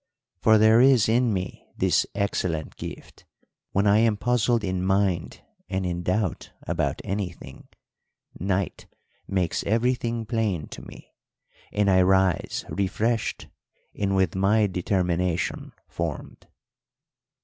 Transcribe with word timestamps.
For 0.39 0.57
there 0.57 0.81
is 0.81 1.07
in 1.07 1.31
me 1.31 1.67
this 1.77 2.07
excellent 2.15 2.75
gift, 2.75 3.27
when 3.69 3.85
I 3.85 3.99
am 3.99 4.17
puzzled 4.17 4.63
in 4.63 4.83
mind 4.83 5.41
and 5.69 5.85
in 5.85 6.01
doubt 6.01 6.49
about 6.63 7.01
anything, 7.03 7.67
night 8.39 8.87
makes 9.27 9.63
everything 9.65 10.25
plain 10.25 10.67
to 10.69 10.81
me, 10.81 11.13
and 11.71 11.87
I 11.87 12.01
rise 12.01 12.65
refreshed 12.67 13.47
and 13.93 14.15
with 14.15 14.33
my 14.33 14.65
determination 14.65 15.71
formed." 15.87 16.47